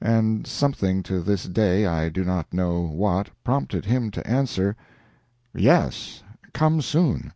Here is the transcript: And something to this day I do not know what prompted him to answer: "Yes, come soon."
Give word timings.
And 0.00 0.46
something 0.46 1.02
to 1.02 1.20
this 1.20 1.44
day 1.44 1.84
I 1.84 2.08
do 2.08 2.24
not 2.24 2.54
know 2.54 2.84
what 2.86 3.28
prompted 3.44 3.84
him 3.84 4.10
to 4.12 4.26
answer: 4.26 4.74
"Yes, 5.54 6.22
come 6.54 6.80
soon." 6.80 7.34